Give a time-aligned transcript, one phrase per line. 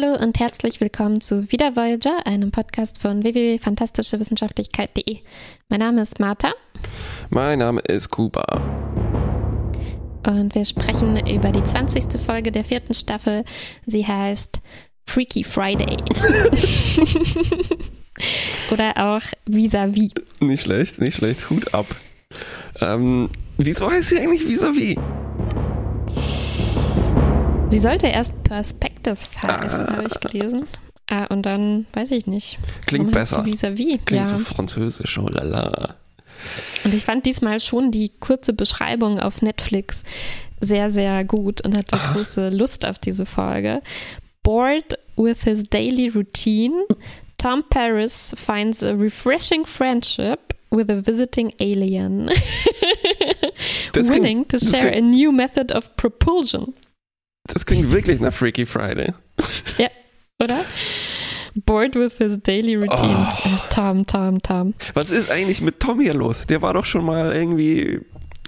[0.00, 5.16] Hallo und herzlich willkommen zu Wieder Voyager, einem Podcast von www.fantastischewissenschaftlichkeit.de.
[5.68, 6.52] Mein Name ist Martha.
[7.30, 8.44] Mein Name ist Kuba.
[10.24, 12.20] Und wir sprechen über die 20.
[12.20, 13.42] Folge der vierten Staffel.
[13.86, 14.60] Sie heißt
[15.04, 15.96] Freaky Friday.
[18.70, 20.12] Oder auch Vis-a-vis.
[20.12, 20.44] -vis.
[20.44, 21.50] Nicht schlecht, nicht schlecht.
[21.50, 21.86] Hut ab.
[22.80, 24.94] Ähm, wieso heißt sie eigentlich Vis-a-vis?
[24.94, 25.27] -vis?
[27.70, 29.96] Sie sollte erst Perspectives heißen, ah.
[29.96, 30.66] habe ich gelesen.
[31.10, 32.58] Ah, und dann weiß ich nicht.
[32.86, 33.44] Klingt besser.
[33.44, 33.98] Vis-a-vis.
[34.04, 34.24] Klingt ja.
[34.24, 35.96] so französisch, oh lala.
[36.84, 40.04] Und ich fand diesmal schon die kurze Beschreibung auf Netflix
[40.60, 42.14] sehr, sehr gut und hatte Ach.
[42.14, 43.82] große Lust auf diese Folge.
[44.42, 46.84] Bored with his daily routine,
[47.36, 52.30] Tom Paris finds a refreshing friendship with a visiting alien.
[53.94, 56.74] Willing to share a new method of propulsion.
[57.48, 59.12] Das klingt wirklich nach Freaky Friday.
[59.78, 59.88] Ja,
[60.38, 60.64] oder?
[61.54, 63.26] Bored with his daily routine.
[63.28, 63.48] Oh.
[63.70, 64.74] Tom, Tom, Tom.
[64.94, 66.46] Was ist eigentlich mit Tom hier los?
[66.46, 68.00] Der war doch schon mal irgendwie.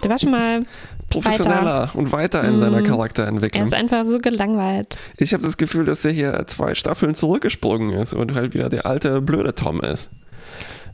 [0.03, 0.61] Der war schon mal
[1.09, 1.95] professioneller weiter.
[1.95, 2.85] und weiter in seiner mhm.
[2.85, 3.63] Charakterentwicklung.
[3.63, 4.97] Er ist einfach so gelangweilt.
[5.17, 8.85] Ich habe das Gefühl, dass der hier zwei Staffeln zurückgesprungen ist und halt wieder der
[8.85, 10.09] alte blöde Tom ist.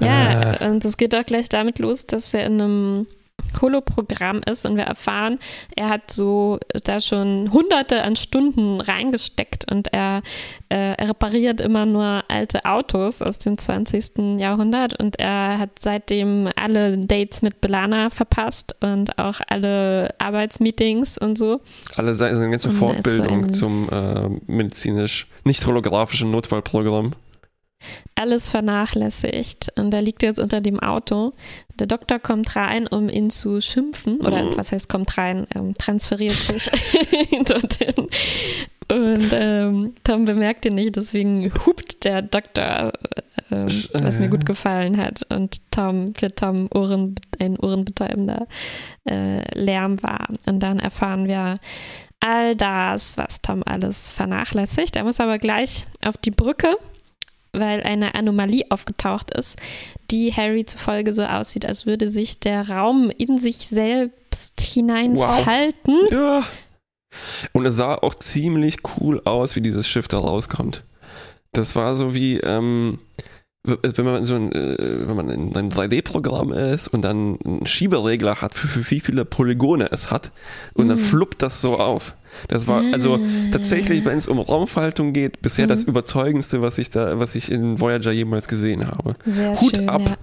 [0.02, 0.70] Ja, äh.
[0.70, 3.08] und es geht auch gleich damit los, dass er in einem
[3.62, 5.40] Holoprogramm ist und wir erfahren,
[5.76, 10.22] er hat so da schon hunderte an Stunden reingesteckt und er,
[10.70, 14.40] äh, er repariert immer nur alte Autos aus dem 20.
[14.40, 21.38] Jahrhundert und er hat seitdem alle Dates mit Belana verpasst und auch alle Arbeitsmeetings und
[21.38, 21.62] so.
[21.96, 27.14] Alle seine ganze Fortbildung zum äh, medizinisch nicht holographischen Notfallprogramm
[28.16, 29.72] alles vernachlässigt.
[29.76, 31.34] Und er liegt jetzt unter dem Auto.
[31.80, 34.22] Der Doktor kommt rein, um ihn zu schimpfen.
[34.22, 34.58] Oder mhm.
[34.58, 35.48] was heißt kommt rein?
[35.56, 36.70] Ähm, transferiert sich
[37.46, 38.08] dorthin.
[38.90, 42.94] Und ähm, Tom bemerkt ihn nicht, deswegen hupt der Doktor,
[43.50, 45.26] äh, was mir gut gefallen hat.
[45.30, 48.48] Und Tom, für Tom Ohren, ein ohrenbetäubender
[49.06, 50.28] äh, Lärm war.
[50.46, 51.56] Und dann erfahren wir
[52.20, 54.96] all das, was Tom alles vernachlässigt.
[54.96, 56.78] Er muss aber gleich auf die Brücke
[57.60, 59.58] weil eine Anomalie aufgetaucht ist,
[60.12, 65.96] die Harry zufolge so aussieht, als würde sich der Raum in sich selbst hineinfalten.
[66.10, 66.12] Wow.
[66.12, 66.44] Ja.
[67.54, 70.84] Und es sah auch ziemlich cool aus, wie dieses Schiff da rauskommt.
[71.52, 73.00] Das war so wie, ähm,
[73.64, 78.42] wenn man so ein, äh, wenn man in einem 3D-Programm ist und dann einen Schieberegler
[78.42, 80.32] hat, für, für wie viele Polygone es hat,
[80.74, 80.90] und mm.
[80.90, 81.04] dann mhm.
[81.04, 82.16] fluppt das so auf.
[82.48, 83.20] Das war also
[83.52, 85.70] tatsächlich, wenn es um Raumfaltung geht, bisher mhm.
[85.70, 89.16] das überzeugendste, was ich da, was ich in Voyager jemals gesehen habe.
[89.26, 90.02] Sehr Hut schön, ab.
[90.08, 90.18] Ja.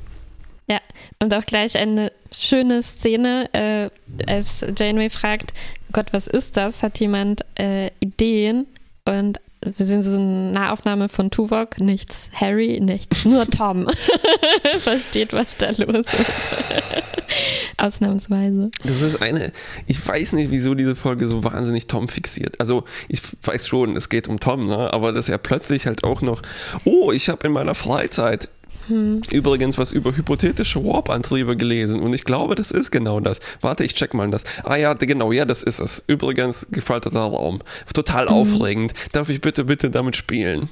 [0.66, 0.80] Ja,
[1.18, 3.90] und auch gleich eine schöne Szene, äh,
[4.26, 5.52] als Janeway fragt,
[5.92, 6.82] Gott, was ist das?
[6.82, 8.66] Hat jemand äh, Ideen?
[9.04, 12.30] Und wir sehen so eine Nahaufnahme von Tuvok, nichts.
[12.32, 13.24] Harry, nichts.
[13.24, 13.88] Nur Tom
[14.78, 16.14] versteht, was da los ist.
[17.76, 18.70] Ausnahmsweise.
[18.84, 19.52] Das ist eine,
[19.86, 22.60] ich weiß nicht, wieso diese Folge so wahnsinnig Tom fixiert.
[22.60, 24.92] Also, ich weiß schon, es geht um Tom, ne?
[24.92, 26.42] aber dass er plötzlich halt auch noch,
[26.84, 28.48] oh, ich habe in meiner Freizeit
[28.88, 29.22] hm.
[29.30, 33.38] Übrigens was über hypothetische Warp-Antriebe gelesen und ich glaube, das ist genau das.
[33.60, 34.44] Warte, ich check mal das.
[34.62, 36.02] Ah ja, genau, ja, das ist es.
[36.06, 37.60] Übrigens gefalteter Raum.
[37.92, 38.34] Total hm.
[38.34, 38.92] aufregend.
[39.12, 40.68] Darf ich bitte, bitte damit spielen?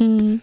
[0.00, 0.40] Hm.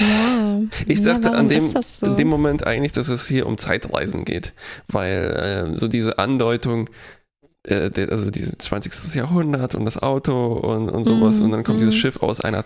[0.00, 0.60] Ja.
[0.86, 2.06] Ich dachte ja, an dem, so?
[2.06, 4.52] in dem Moment eigentlich, dass es hier um Zeitreisen geht,
[4.88, 6.90] weil äh, so diese Andeutung,
[7.66, 9.14] äh, der, also dieses 20.
[9.14, 11.80] Jahrhundert und das Auto und, und sowas mm, und dann kommt mm.
[11.80, 12.64] dieses Schiff aus einer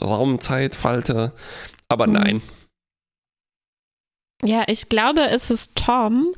[0.00, 1.32] Raumzeitfalte
[1.88, 2.12] aber mhm.
[2.12, 2.42] nein.
[4.42, 6.34] Ja, ich glaube, es ist Tom,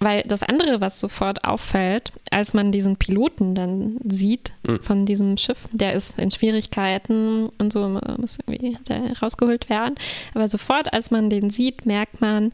[0.00, 4.80] weil das andere, was sofort auffällt, als man diesen Piloten dann sieht mhm.
[4.80, 8.76] von diesem Schiff, der ist in Schwierigkeiten und so muss irgendwie
[9.20, 9.96] rausgeholt werden.
[10.34, 12.52] Aber sofort, als man den sieht, merkt man,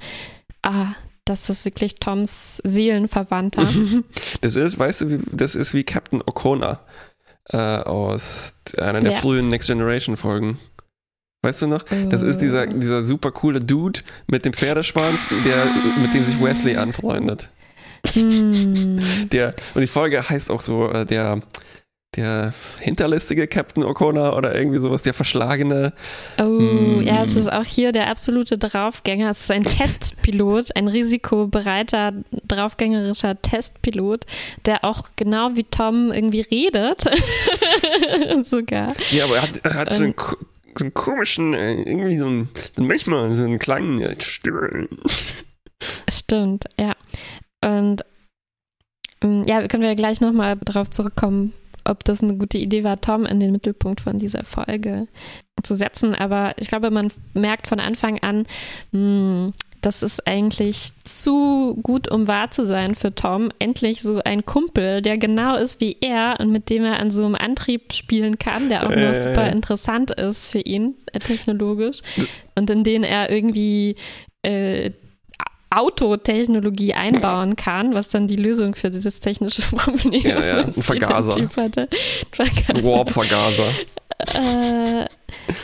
[0.63, 0.95] ah,
[1.25, 3.69] das ist wirklich Toms Seelenverwandter.
[4.41, 6.81] Das ist, weißt du, das ist wie Captain O'Connor
[7.49, 9.19] äh, aus einer der ja.
[9.19, 10.59] frühen Next Generation Folgen.
[11.45, 11.85] Weißt du noch?
[12.09, 12.75] Das ist dieser, äh.
[12.75, 15.67] dieser super coole Dude mit dem Pferdeschwanz, der,
[16.01, 17.49] mit dem sich Wesley anfreundet.
[18.13, 19.01] Hm.
[19.33, 21.41] Der, und die Folge heißt auch so, äh, der,
[22.17, 25.95] der hinterlistige Captain O'Connor oder irgendwie sowas, der verschlagene.
[26.39, 27.03] Oh, mm.
[27.03, 29.31] ja, es ist auch hier der absolute Draufgänger.
[29.31, 32.13] Es ist ein Testpilot, ein risikobereiter,
[32.47, 34.27] draufgängerischer Testpilot,
[34.67, 37.05] der auch genau wie Tom irgendwie redet.
[38.43, 38.93] Sogar.
[39.11, 40.15] Ja, aber er hat, er hat so einen
[40.79, 42.49] so einen komischen, äh, irgendwie so ein,
[42.79, 44.89] manchmal so einen kleinen Stimme.
[46.09, 46.95] Stimmt, ja.
[47.63, 48.05] Und
[49.23, 51.53] mm, ja, können wir gleich nochmal drauf zurückkommen,
[51.85, 55.07] ob das eine gute Idee war, Tom in den Mittelpunkt von dieser Folge
[55.63, 56.15] zu setzen.
[56.15, 58.47] Aber ich glaube, man merkt von Anfang an,
[58.93, 59.53] mh, hm,
[59.85, 63.51] das ist eigentlich zu gut, um wahr zu sein für Tom.
[63.59, 67.25] Endlich so ein Kumpel, der genau ist wie er und mit dem er an so
[67.25, 69.09] einem Antrieb spielen kann, der auch äh.
[69.09, 72.01] noch super interessant ist für ihn, äh, technologisch.
[72.55, 73.97] Und in den er irgendwie
[74.43, 74.93] äh,
[75.69, 80.57] Autotechnologie einbauen kann, was dann die Lösung für dieses technische Problem ja, ja.
[80.59, 81.37] Ein Vergaser.
[82.85, 83.73] Warp-Vergaser.
[84.35, 85.07] Äh,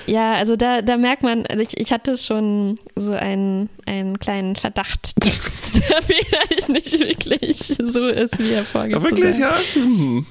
[0.06, 4.56] ja, also da, da merkt man, also ich, ich hatte schon so einen, einen kleinen
[4.56, 9.02] Verdacht, dass der vielleicht nicht wirklich so ist, wie er vorgibt.
[9.02, 9.54] Ja, wirklich, ja?
[9.74, 10.26] Hm.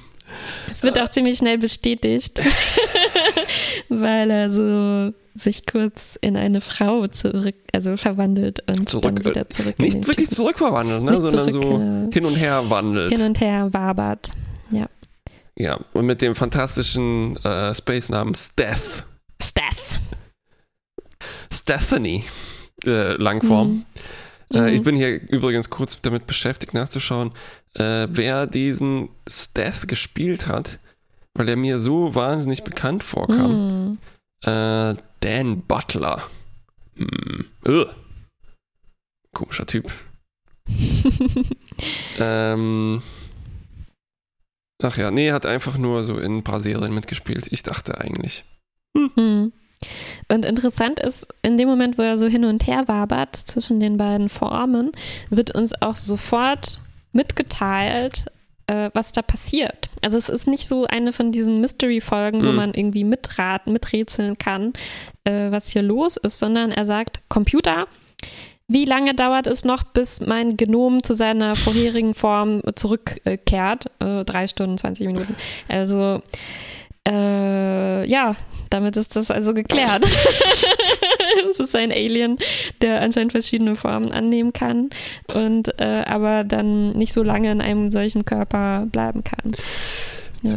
[0.70, 2.40] Es wird auch ziemlich schnell bestätigt,
[3.88, 9.48] weil er so sich kurz in eine Frau zurück, also verwandelt und zurück, dann wieder
[9.48, 9.78] zurück.
[9.78, 10.34] Nicht wirklich Typen.
[10.36, 11.16] zurückverwandelt, ne?
[11.16, 13.12] sondern zurück, so hin und her wandelt.
[13.12, 14.30] Hin und her wabert,
[14.70, 14.86] ja.
[15.60, 19.04] Ja, und mit dem fantastischen äh, Space-Namen Steph.
[19.42, 20.00] Steph.
[21.52, 22.24] Stephanie,
[22.86, 23.68] äh, Langform.
[23.68, 23.84] Mhm.
[24.54, 24.84] Äh, ich mhm.
[24.84, 27.32] bin hier übrigens kurz damit beschäftigt nachzuschauen,
[27.74, 30.78] äh, wer diesen Steph gespielt hat,
[31.34, 33.90] weil er mir so wahnsinnig bekannt vorkam.
[33.90, 34.50] Mhm.
[34.50, 36.22] Äh, Dan Butler.
[36.96, 37.44] Hm.
[39.34, 39.92] Komischer Typ.
[42.18, 43.02] ähm,
[44.82, 47.48] ach ja, nee, hat einfach nur so in ein paar Serien mitgespielt.
[47.50, 48.44] Ich dachte eigentlich.
[48.96, 49.10] Hm.
[49.14, 49.52] hm.
[50.28, 53.96] Und interessant ist, in dem Moment, wo er so hin und her wabert zwischen den
[53.96, 54.92] beiden Formen,
[55.30, 56.80] wird uns auch sofort
[57.12, 58.26] mitgeteilt,
[58.66, 59.88] äh, was da passiert.
[60.02, 62.56] Also es ist nicht so eine von diesen Mystery-Folgen, wo mhm.
[62.56, 64.74] man irgendwie mitraten, miträtseln kann,
[65.24, 67.88] äh, was hier los ist, sondern er sagt, Computer,
[68.70, 73.86] wie lange dauert es noch, bis mein Genom zu seiner vorherigen Form zurückkehrt?
[73.98, 75.34] Äh, drei Stunden, 20 Minuten.
[75.66, 76.22] Also
[77.08, 78.36] äh, ja,
[78.70, 80.04] damit ist das also geklärt.
[81.50, 82.38] es ist ein Alien,
[82.80, 84.90] der anscheinend verschiedene Formen annehmen kann
[85.34, 89.50] und äh, aber dann nicht so lange in einem solchen Körper bleiben kann.
[90.42, 90.56] Ja.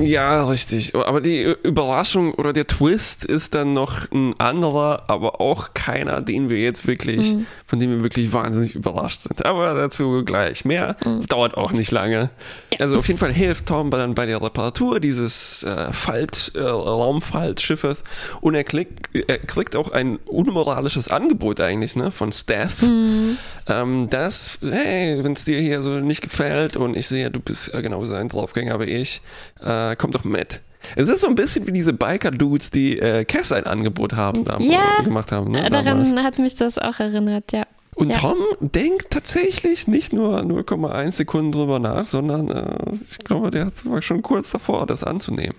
[0.00, 0.94] ja, richtig.
[0.94, 6.48] Aber die Überraschung oder der Twist ist dann noch ein anderer, aber auch keiner, den
[6.48, 7.46] wir jetzt wirklich, mhm.
[7.66, 9.44] von dem wir wirklich wahnsinnig überrascht sind.
[9.44, 10.96] Aber dazu gleich mehr.
[11.04, 11.18] Mhm.
[11.18, 12.30] Es dauert auch nicht lange.
[12.72, 12.80] Ja.
[12.80, 18.04] Also auf jeden Fall hilft Tom dann bei der Reparatur dieses äh, Falt, äh, Raumfaltschiffes
[18.40, 23.38] und er kriegt, er kriegt auch ein unmoralisches Angebot eigentlich ne, von Steph, mhm.
[23.66, 27.72] ähm, dass, hey, wenn es dir hier so nicht gefällt und ich sehe, du bist
[27.74, 29.15] ja genauso ein Draufgänger wie ich,
[29.62, 30.62] äh, komm doch mit.
[30.94, 34.58] Es ist so ein bisschen wie diese Biker-Dudes, die äh, Cass ein Angebot haben, da,
[34.58, 35.50] ja, gemacht haben.
[35.50, 36.24] Ne, daran damals.
[36.24, 37.66] hat mich das auch erinnert, ja.
[37.96, 38.18] Und ja.
[38.18, 44.02] Tom denkt tatsächlich nicht nur 0,1 Sekunden drüber nach, sondern äh, ich glaube, der war
[44.02, 45.56] schon kurz davor, das anzunehmen.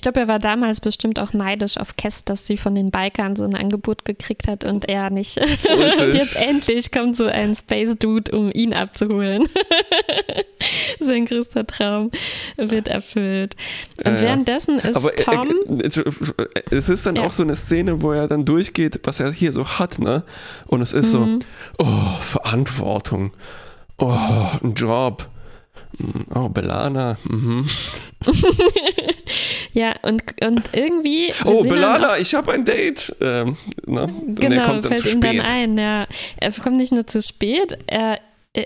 [0.00, 3.36] Ich glaube, er war damals bestimmt auch neidisch auf Kess, dass sie von den Bikern
[3.36, 5.36] so ein Angebot gekriegt hat und er nicht.
[5.36, 9.46] und jetzt endlich kommt so ein Space Dude, um ihn abzuholen.
[11.00, 12.12] Sein größter Traum
[12.56, 13.56] wird erfüllt.
[13.98, 15.48] Und äh, währenddessen ist aber, äh, Tom.
[15.68, 17.24] Äh, äh, es ist dann ja.
[17.24, 20.22] auch so eine Szene, wo er dann durchgeht, was er hier so hat, ne?
[20.66, 21.42] Und es ist mhm.
[21.76, 23.32] so, oh, Verantwortung.
[23.98, 24.16] Oh,
[24.62, 25.28] ein Job.
[25.98, 27.16] Mm, oh, Belana.
[27.28, 27.66] Mhm.
[29.72, 31.32] ja, und, und irgendwie.
[31.44, 33.14] Oh, Belana, ich habe ein Date.
[33.20, 34.12] Ähm, ne?
[34.26, 35.32] Genau, er kommt dann fällt zu spät.
[35.32, 36.06] Ihm dann ein, ja.
[36.36, 38.20] Er kommt nicht nur zu spät, er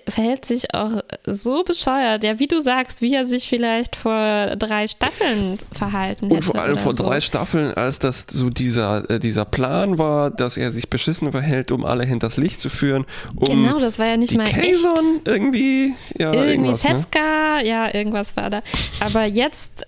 [0.08, 4.88] verhält sich auch so bescheuert, ja, wie du sagst, wie er sich vielleicht vor drei
[4.88, 6.36] Staffeln verhalten hätte.
[6.36, 7.02] Und vor allem vor so.
[7.02, 11.70] drei Staffeln, als das so dieser, äh, dieser Plan war, dass er sich beschissen verhält,
[11.70, 13.04] um alle hinters Licht zu führen.
[13.34, 15.28] Um genau, das war ja nicht mal Kayson echt.
[15.28, 16.74] irgendwie, ja, irgendwie?
[16.76, 17.66] Seska, ne?
[17.68, 18.62] ja, irgendwas war da.
[19.00, 19.86] Aber jetzt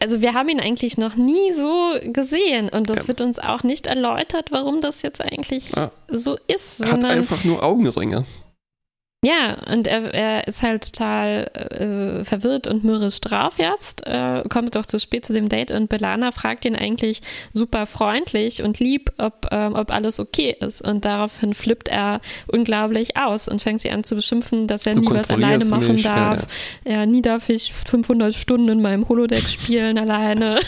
[0.00, 3.08] also wir haben ihn eigentlich noch nie so gesehen und das ja.
[3.08, 5.90] wird uns auch nicht erläutert, warum das jetzt eigentlich ja.
[6.08, 6.80] so ist.
[6.80, 8.26] Er hat einfach nur Augenringe.
[9.24, 14.74] Ja, und er, er ist halt total äh, verwirrt und mürrisch drauf jetzt, äh, kommt
[14.74, 17.20] doch zu spät zu dem Date und Belana fragt ihn eigentlich
[17.52, 20.82] super freundlich und lieb, ob, ähm, ob alles okay ist.
[20.82, 25.02] Und daraufhin flippt er unglaublich aus und fängt sie an zu beschimpfen, dass er du
[25.02, 26.44] nie was alleine machen mich, darf.
[26.84, 26.98] Ja, ja.
[26.98, 30.58] ja, nie darf ich 500 Stunden in meinem Holodeck spielen alleine.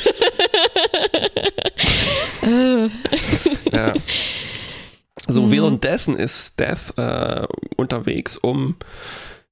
[3.72, 3.94] ja.
[5.26, 5.50] So, mhm.
[5.50, 8.76] währenddessen ist Death äh, unterwegs, um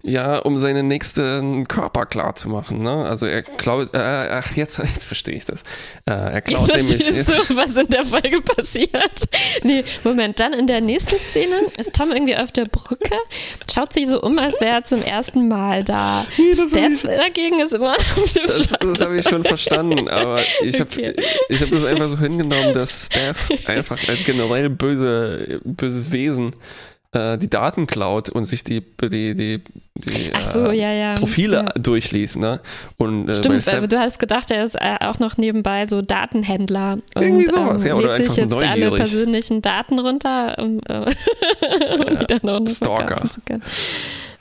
[0.05, 2.83] Ja, um seinen nächsten Körper klar zu machen.
[2.83, 2.91] Ne?
[3.09, 5.63] Also er klaut, äh, ach jetzt, jetzt verstehe ich das.
[6.07, 7.05] Äh, er klaut Jetzt nämlich.
[7.07, 8.93] verstehst du, was in der Folge passiert?
[9.65, 13.15] Nee, Moment, dann in der nächsten Szene ist Tom irgendwie auf der Brücke,
[13.73, 16.27] schaut sich so um, als wäre er zum ersten Mal da.
[16.37, 20.41] Nee, Steph dagegen ist immer noch auf dem Das, das habe ich schon verstanden, aber
[20.65, 21.15] ich habe Okay.
[21.49, 26.53] ich hab das einfach so hingenommen, dass Steph einfach als generell böse, böses Wesen
[27.13, 29.61] äh, die Daten klaut und sich die, die, die,
[29.97, 31.15] die so, äh, ja, ja.
[31.15, 31.65] Profile Ja.
[31.81, 32.39] durchliest.
[32.39, 32.61] Ne?
[32.97, 36.99] Und, äh, Stimmt, weil du hast gedacht, er ist äh, auch noch nebenbei so Datenhändler
[37.15, 38.97] und Irgendwie sowas, ähm, ja, oder sich einfach jetzt alle neugierig.
[38.97, 41.01] persönlichen Daten runter, um, äh,
[41.95, 43.07] um auch noch Stalker.
[43.07, 43.63] verkaufen zu können.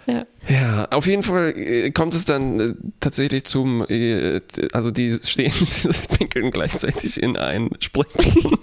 [0.08, 0.26] Ja.
[0.50, 3.86] Ja, auf jeden Fall kommt es dann tatsächlich zum,
[4.74, 8.08] also die stehen, das pinkeln gleichzeitig in ein Springen.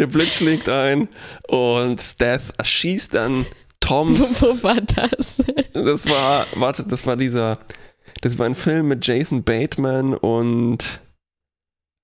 [0.00, 1.08] Der Blitz schlägt ein
[1.46, 3.44] und Steph erschießt dann
[3.80, 4.40] Toms.
[4.62, 5.42] Wo war das?
[5.74, 7.58] Das war, warte, das war dieser,
[8.22, 11.00] das war ein Film mit Jason Bateman und,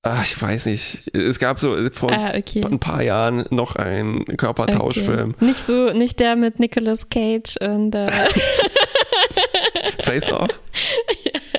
[0.02, 2.60] ach, ich weiß nicht, es gab so vor ah, okay.
[2.66, 5.30] ein paar Jahren noch einen Körpertauschfilm.
[5.36, 5.44] Okay.
[5.46, 8.10] Nicht so, nicht der mit Nicolas Cage und äh,
[10.00, 10.60] Face Off?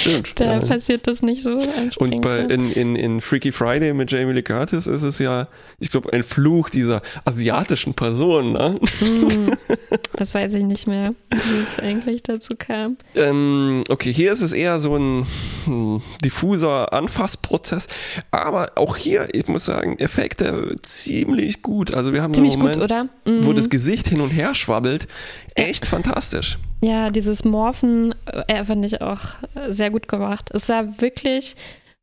[0.00, 0.40] Stimmt.
[0.40, 0.60] da ja.
[0.60, 1.50] passiert das nicht so.
[1.50, 2.50] Und bei, Springplatz.
[2.50, 6.22] in, in, in Freaky Friday mit Jamie Lee Curtis ist es ja, ich glaube, ein
[6.22, 8.52] Fluch dieser asiatischen Person.
[8.52, 8.78] Ne?
[8.98, 9.52] Hm,
[10.14, 12.96] das weiß ich nicht mehr, wie es eigentlich dazu kam.
[13.14, 15.26] Ähm, okay, hier ist es eher so ein
[15.64, 17.88] hm, diffuser Anfassprozess,
[18.30, 21.94] aber auch hier, ich muss sagen, Effekte ziemlich gut.
[21.94, 23.04] Also wir haben Ziemlich einen gut, Moment, oder?
[23.24, 23.46] Mhm.
[23.46, 25.06] wo das Gesicht hin und her schwabbelt.
[25.54, 26.58] Echt fantastisch.
[26.82, 28.14] Ja, dieses Morphen
[28.48, 29.20] äh, fand ich auch
[29.68, 30.50] sehr gut gemacht.
[30.54, 31.54] Es sah wirklich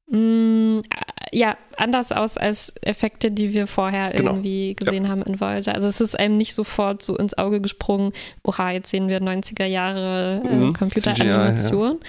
[0.09, 0.81] mh, äh,
[1.37, 4.31] ja, anders aus als Effekte, die wir vorher Genau.
[4.31, 5.75] irgendwie gesehen haben in Voyager.
[5.75, 9.65] Also es ist einem nicht sofort so ins Auge gesprungen, oha, jetzt sehen wir 90er
[9.65, 11.99] Jahre äh, Mhm, Computeranimation,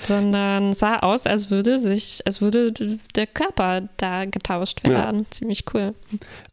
[0.00, 2.72] sondern sah aus, als würde sich, als würde
[3.16, 4.90] der Körper da getauscht Ja.
[4.90, 5.26] werden.
[5.30, 5.94] Ziemlich cool.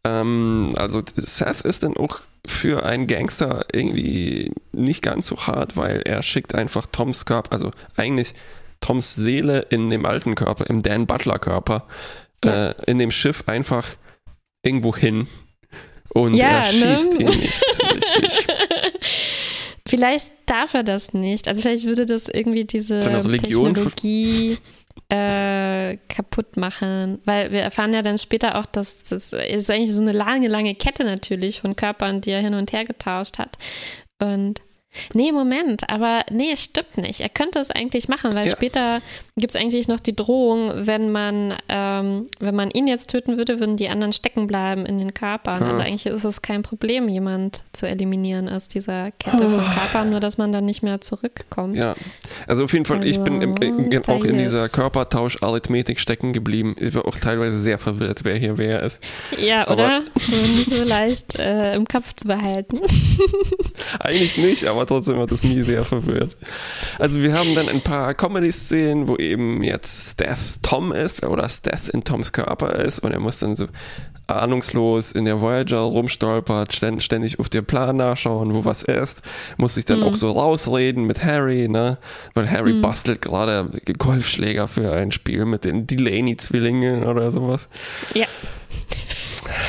[0.04, 6.02] Ähm, also Seth ist dann auch für einen Gangster irgendwie nicht ganz so hart, weil
[6.04, 8.34] er schickt einfach Toms Körper, also eigentlich
[8.80, 11.86] Toms Seele in dem alten Körper, im Dan Butler Körper,
[12.44, 12.68] Ja.
[12.70, 13.86] äh, in dem Schiff einfach
[14.62, 15.26] irgendwo hin.
[16.10, 17.32] Und Ja, er schießt ne?
[17.32, 17.62] ihn nicht
[17.94, 18.46] richtig.
[19.88, 21.46] Vielleicht darf er das nicht.
[21.46, 24.58] Also vielleicht würde das irgendwie diese Religion Technologie
[25.08, 27.20] äh, kaputt machen.
[27.24, 30.74] Weil wir erfahren ja dann später auch, dass das ist eigentlich so eine lange, lange
[30.74, 33.56] Kette natürlich von Körpern, die er hin und her getauscht hat.
[34.20, 34.62] Und
[35.14, 37.20] Nee, Moment, aber nee, es stimmt nicht.
[37.20, 38.52] Er könnte es eigentlich machen, weil Ja.
[38.52, 39.00] später
[39.36, 43.60] gibt es eigentlich noch die Drohung, wenn man, ähm, wenn man ihn jetzt töten würde,
[43.60, 45.62] würden die anderen stecken bleiben in den Körpern.
[45.62, 45.68] Ah.
[45.70, 50.20] Also eigentlich ist es kein Problem, jemand zu eliminieren aus dieser Kette von Körpern, nur
[50.20, 51.76] dass man dann nicht mehr zurückkommt.
[51.76, 51.94] Ja,
[52.46, 54.68] also auf jeden Fall, ich bin im, im, Also, auch in dieser.
[54.68, 56.74] Körpertausch-Arithmetik stecken geblieben.
[56.78, 59.02] Ich war auch teilweise sehr verwirrt, wer hier wer ist.
[59.38, 60.00] Ja, Aber- oder?
[60.00, 62.78] Nicht so leicht äh, im Kopf zu behalten.
[64.00, 66.36] Eigentlich nicht, aber trotzdem hat es mich sehr verwirrt.
[66.98, 71.88] Also wir haben dann ein paar Comedy-Szenen, wo eben jetzt Steph Tom ist oder Steph
[71.92, 73.66] in Toms Körper ist und er muss dann so
[74.28, 79.22] ahnungslos in der Voyager rumstolpert, ständ- ständig auf den Plan nachschauen, wo was ist,
[79.56, 80.04] muss sich dann Mhm.
[80.04, 81.98] auch so rausreden mit Harry, ne?
[82.34, 82.82] Weil Harry Mhm.
[82.82, 87.68] bastelt gerade Golfschläger für ein Spiel mit den Delaney-Zwillingen oder sowas.
[88.14, 88.26] Ja.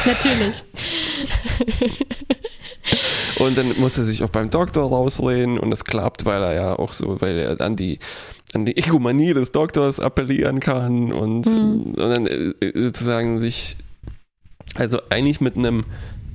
[0.06, 0.64] Natürlich.
[3.40, 6.80] Und dann muss er sich auch beim Doktor rausreden und das klappt, weil er ja
[6.80, 8.00] auch so, weil er an die
[8.54, 11.94] an die Egomanie des Doktors appellieren kann und, Mhm.
[11.96, 13.76] und dann äh, sozusagen sich
[14.76, 15.86] also eigentlich mit einem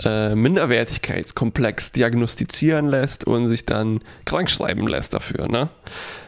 [0.04, 5.70] äh, Minderwertigkeitskomplex diagnostizieren lässt und sich dann krank schreiben lässt dafür, ne?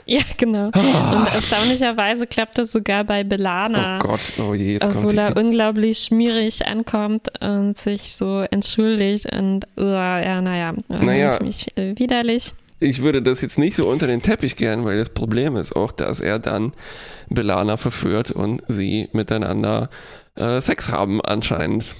[0.06, 0.70] Ja, genau.
[0.75, 1.12] Ah.
[1.16, 3.96] Und erstaunlicherweise klappt das sogar bei Belana.
[4.02, 9.32] Oh Gott, oh je, jetzt kommt obwohl er unglaublich schmierig ankommt und sich so entschuldigt
[9.34, 11.38] und uh, ja, naja, Naja.
[11.76, 12.52] äh, widerlich.
[12.80, 15.90] Ich würde das jetzt nicht so unter den Teppich kehren, weil das Problem ist auch,
[15.92, 16.73] dass er dann
[17.30, 19.88] Belana verführt und sie miteinander
[20.34, 21.94] äh, Sex haben anscheinend.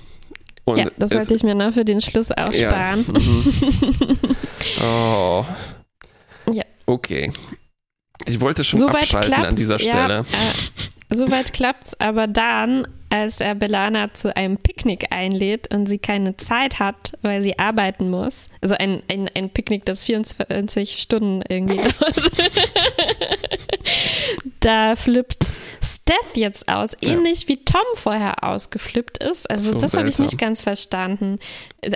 [0.65, 2.71] Und ja, das sollte ich mir noch für den Schluss auch Ja.
[2.71, 3.05] sparen.
[3.09, 4.19] Mhm.
[4.83, 5.45] oh.
[6.53, 6.65] Ja.
[6.87, 7.31] Okay.
[8.29, 10.15] Ich wollte schon Soweit abschalten an dieser Stelle.
[10.15, 15.99] Ja, äh, soweit klappt's, aber dann, als er Belana zu einem Picknick einlädt und sie
[15.99, 21.43] keine Zeit hat, weil sie arbeiten muss, also ein, ein, ein Picknick, das 24 Stunden
[21.49, 21.77] irgendwie
[23.57, 23.74] dauert,
[24.61, 26.91] da flippt Steph jetzt aus?
[27.01, 29.49] Ähnlich wie Tom vorher ausgeflippt ist.
[29.51, 31.39] Also So das habe ich nicht ganz verstanden.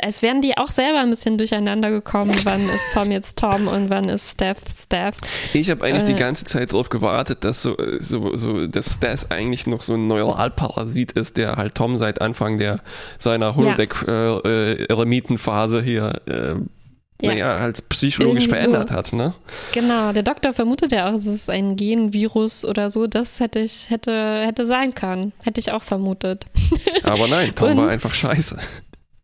[0.02, 2.34] Als wären die auch selber ein bisschen durcheinander gekommen.
[2.44, 5.16] wann ist Tom jetzt Tom und wann ist Steph Steph?
[5.52, 6.16] Ich habe eigentlich die Äh.
[6.16, 10.06] ganze Zeit darauf gewartet, dass so, äh, so, so dass Steph eigentlich noch so ein
[10.08, 12.80] Neuralparasit ist, der halt Tom seit Anfang der
[13.18, 16.54] seiner Holodeck-Eremitenphase hier äh,
[17.20, 17.30] Ja.
[17.32, 18.68] naja, als psychologisch Irgendwie so.
[18.70, 19.34] verändert hat, ne?
[19.72, 23.06] Genau, der Doktor vermutet ja auch, es ist ein Genvirus oder so.
[23.08, 25.32] Das hätte ich, hätte, hätte sein können.
[25.42, 26.46] Hätte ich auch vermutet.
[27.02, 28.56] Aber nein, Tom war Und- einfach scheiße.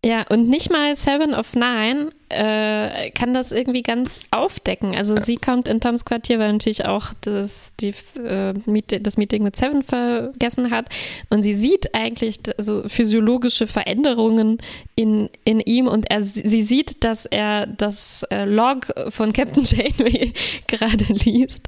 [0.05, 4.95] Ja, und nicht mal Seven of Nine äh, kann das irgendwie ganz aufdecken.
[4.97, 8.53] Also sie kommt in Toms Quartier, weil natürlich auch das, die, äh,
[9.01, 10.89] das Meeting mit Seven vergessen hat.
[11.31, 14.59] Und sie sieht eigentlich so physiologische Veränderungen
[14.97, 20.33] in, in ihm und er, sie sieht, dass er das äh, Log von Captain Janeway
[20.67, 21.61] gerade liest.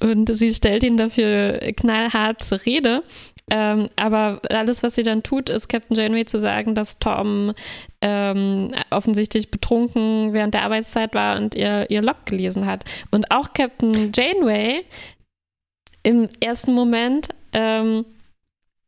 [0.00, 3.02] Und sie stellt ihn dafür knallhart zur Rede.
[3.50, 7.52] Ähm, aber alles, was sie dann tut, ist Captain Janeway zu sagen, dass Tom
[8.00, 12.84] ähm, offensichtlich betrunken während der Arbeitszeit war und ihr, ihr Log gelesen hat.
[13.10, 14.84] Und auch Captain Janeway
[16.02, 18.06] im ersten Moment ähm,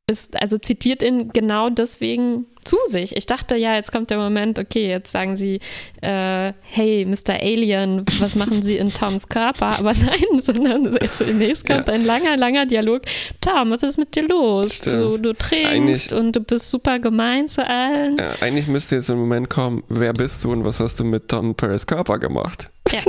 [0.08, 3.16] ist, also zitiert ihn genau deswegen zu sich.
[3.16, 5.58] Ich dachte ja, jetzt kommt der Moment, okay, jetzt sagen sie,
[6.00, 7.34] äh, hey, Mr.
[7.40, 9.78] Alien, was machen Sie in Toms Körper?
[9.78, 11.94] Aber nein, sondern zunächst kommt Ja.
[11.94, 13.02] ein langer, langer Dialog.
[13.40, 14.80] Tom, was ist mit dir los?
[14.80, 15.24] Du, Stimmt.
[15.26, 18.16] du trinkst Eigentlich- und du bist super gemein zu allen.
[18.18, 21.28] Äh, eigentlich müsste jetzt ein Moment kommen, wer bist du und was hast du mit
[21.28, 22.70] Tom Paris Körper gemacht?
[22.92, 23.00] Ja.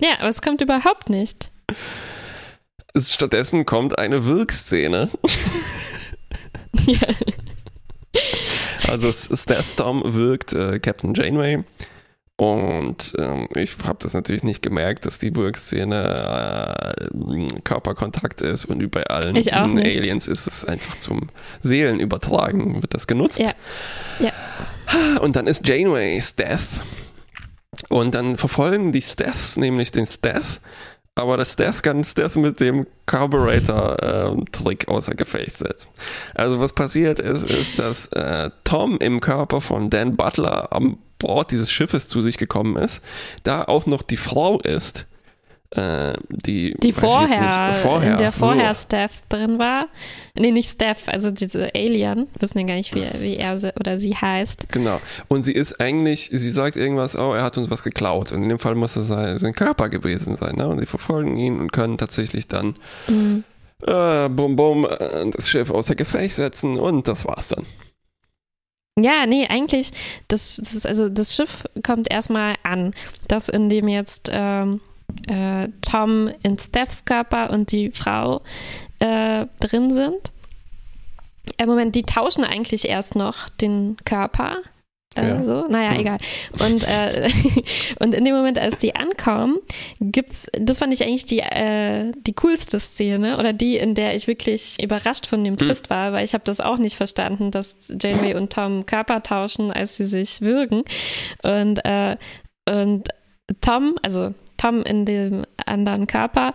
[0.00, 1.50] ja, aber es kommt überhaupt nicht.
[2.94, 5.08] Es- Stattdessen kommt eine Wirkszene.
[6.86, 6.98] Ja.
[8.88, 11.64] Also Steph Tom wirkt äh, Captain Janeway
[12.36, 18.90] und ähm, ich habe das natürlich nicht gemerkt, dass die Wirkszene äh, Körperkontakt ist und
[18.90, 19.78] bei allen Ich diesen.
[19.78, 21.28] Aliens ist es einfach zum
[21.60, 23.38] Seelenübertragen, wird das genutzt.
[23.38, 23.52] Ja.
[24.18, 24.32] Ja.
[25.20, 26.80] Und dann ist Janeway Steph
[27.88, 30.60] und dann verfolgen die Stephs nämlich den Steph
[31.14, 35.90] aber der Steph kann Steph mit dem Carburetor-Trick außer Gefecht setzen.
[36.34, 41.50] Also was passiert ist, ist, dass äh, Tom im Körper von Dan Butler am Bord
[41.50, 43.02] dieses Schiffes zu sich gekommen ist,
[43.42, 45.06] da auch noch die Frau ist,
[45.74, 48.74] äh, die, Die vorher, nicht, vorher, in der vorher nur.
[48.74, 49.86] Steph drin war.
[50.34, 52.28] Nee, nicht Steph, also diese Alien.
[52.34, 54.68] Wir wissen ja gar nicht, wie, wie er oder sie heißt.
[54.70, 55.00] Genau.
[55.28, 58.32] Und sie ist eigentlich, sie sagt irgendwas, oh, er hat uns was geklaut.
[58.32, 60.56] Und in dem Fall muss es sein, sein Körper gewesen sein.
[60.56, 60.68] Ne?
[60.68, 62.74] Und sie verfolgen ihn und können tatsächlich dann
[63.08, 63.44] Mhm.
[63.86, 67.64] äh, bum bum äh, das Schiff außer Gefecht setzen und das war's dann.
[68.98, 69.90] Ja, nee, eigentlich,
[70.28, 72.94] das, das ist, also das Schiff kommt erstmal an,
[73.26, 74.80] das in dem jetzt ähm,
[75.26, 78.42] äh, Tom in Stephs Körper und die Frau
[78.98, 80.32] äh, drin sind.
[81.58, 84.58] Im Moment, die tauschen eigentlich erst noch den Körper.
[85.16, 85.66] Äh, Ja.
[85.68, 86.00] Naja, Hm.
[86.00, 86.18] egal.
[86.52, 87.28] Und, äh,
[87.98, 89.58] und in dem Moment, als die ankommen,
[90.00, 94.26] gibt's, das fand ich eigentlich die, äh, die coolste Szene oder die, in der ich
[94.26, 98.34] wirklich überrascht von dem Twist war, weil ich habe das auch nicht verstanden, dass Janeway
[98.36, 100.82] und Tom Körper tauschen, als sie sich würgen.
[101.42, 102.16] Und, äh,
[102.68, 103.08] und
[103.60, 106.54] Tom, also Tom in dem anderen Körper,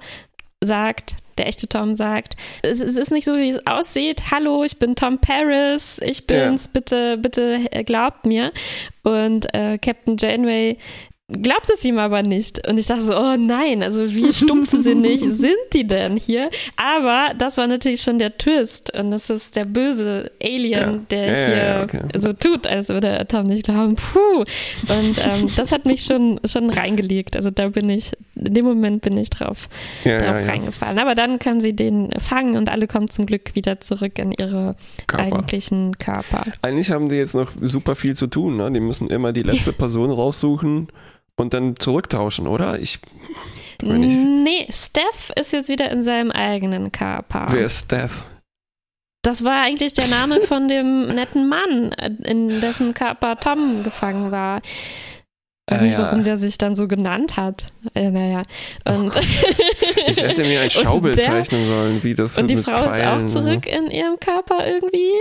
[0.62, 4.32] sagt, der echte Tom sagt, es, es ist nicht so, wie es aussieht.
[4.32, 8.52] Hallo, ich bin Tom Paris, ich bin's, bitte, bitte äh, glaubt mir.
[9.04, 10.78] Und äh, Captain Janeway
[11.30, 12.66] glaubt es ihm aber nicht.
[12.68, 16.50] Und ich dachte so, oh nein, also wie stumpfsinnig sind die denn hier?
[16.78, 18.98] Aber das war natürlich schon der Twist.
[18.98, 21.00] Und das ist der böse Alien, Ja.
[21.10, 22.02] der Ja, hier ja, okay.
[22.18, 23.96] so tut, als würde er Tom nicht glauben.
[23.96, 24.40] Puh.
[24.40, 24.48] Und
[24.88, 27.36] ähm, das hat mich schon, schon reingelegt.
[27.36, 29.68] Also da bin ich, in dem Moment bin ich drauf,
[30.06, 30.98] drauf reingefallen.
[30.98, 34.78] Aber dann kann sie den fangen und alle kommen zum Glück wieder zurück in ihre
[35.08, 35.24] Körper.
[35.26, 36.46] eigentlichen Körper.
[36.62, 38.56] Eigentlich haben die jetzt noch super viel zu tun.
[38.56, 38.72] Ne?
[38.72, 40.88] Die müssen immer die letzte Person raussuchen
[41.38, 42.80] und dann zurücktauschen, oder?
[42.80, 43.00] Ich,
[43.84, 47.46] Nee, Steph ist jetzt wieder in seinem eigenen Körper.
[47.52, 48.24] wer ist Steph?
[49.24, 51.92] Das war eigentlich der Name von dem netten Mann,
[52.24, 54.62] in dessen Körper Tom gefangen war.
[55.70, 56.00] Ich weiß Äh, nicht, ja.
[56.00, 57.72] Oh warum der sich dann so genannt hat.
[57.94, 58.42] Äh, naja.
[58.86, 59.14] Und,
[60.08, 63.08] Ich hätte mir ein Schaubild der- zeichnen sollen, wie das und die Frau ist Pfeilen
[63.10, 63.42] auch und so.
[63.42, 65.12] zurück in ihrem Körper irgendwie.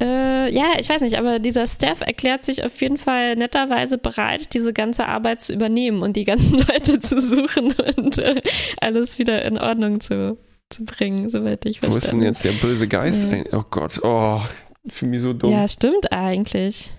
[0.00, 4.54] Äh, ja, ich weiß nicht, aber dieser Steph erklärt sich auf jeden Fall netterweise bereit,
[4.54, 8.40] diese ganze Arbeit zu übernehmen und die ganzen Leute zu suchen und äh,
[8.80, 10.38] alles wieder in Ordnung zu,
[10.70, 13.24] zu bringen, soweit ich Wo verstanden ist denn jetzt der böse Geist?
[13.24, 14.40] Ein- Oh Gott, oh,
[14.88, 15.50] für mich so dumm.
[15.52, 16.92] Ja, stimmt eigentlich.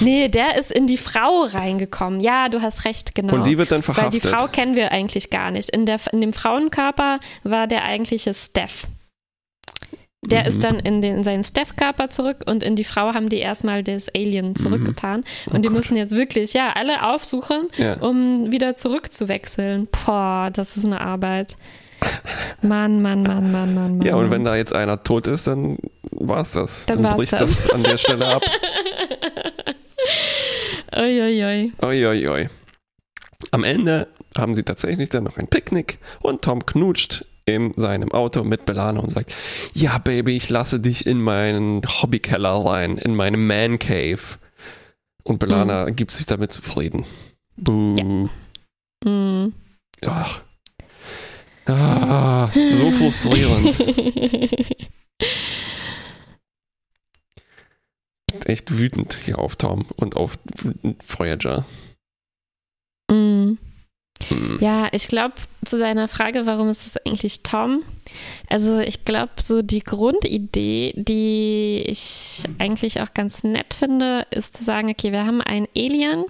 [0.00, 2.20] Nee, der ist in die Frau reingekommen.
[2.20, 3.34] Ja, du hast recht, genau.
[3.34, 4.24] Und die wird dann Weil verhaftet.
[4.24, 5.70] die Frau kennen wir eigentlich gar nicht.
[5.70, 8.86] In, der, in dem Frauenkörper war der eigentliche Steph.
[10.22, 10.48] Der mhm.
[10.48, 13.82] ist dann in, den, in seinen Steph-Körper zurück und in die Frau haben die erstmal
[13.82, 15.20] das Alien zurückgetan.
[15.20, 15.24] Mhm.
[15.46, 15.76] Oh und die Gott.
[15.76, 17.94] müssen jetzt wirklich, ja, alle aufsuchen, ja.
[18.00, 19.88] um wieder zurückzuwechseln.
[19.90, 21.56] Boah, das ist eine Arbeit.
[22.62, 24.02] Mann, Mann, Mann, Mann, Mann, Mann.
[24.02, 25.78] Ja, und wenn da jetzt einer tot ist, dann
[26.10, 26.84] war's das.
[26.86, 27.64] Dann, dann bricht das.
[27.64, 28.42] das an der Stelle ab.
[30.96, 31.72] Uiuiui.
[31.82, 32.48] Uiuiui.
[33.52, 38.44] Am Ende haben sie tatsächlich dann noch ein Picknick und Tom knutscht in seinem Auto
[38.44, 39.34] mit Belana und sagt,
[39.74, 44.38] ja Baby, ich lasse dich in meinen Hobbykeller rein, in meine Man Cave.
[45.22, 45.96] Und Belana mhm.
[45.96, 47.04] gibt sich damit zufrieden.
[47.56, 47.96] Buh.
[47.96, 49.10] Ja.
[49.10, 49.52] Mhm.
[50.06, 50.42] Ach.
[51.66, 53.78] Ah, so frustrierend.
[58.44, 60.38] Echt wütend hier auf Tom und auf
[61.06, 61.64] Voyager.
[64.92, 67.82] Ich glaube, zu deiner Frage, warum ist es eigentlich Tom?
[68.48, 74.64] Also ich glaube, so die Grundidee, die ich eigentlich auch ganz nett finde, ist zu
[74.64, 76.24] sagen, okay, wir haben ein Alien,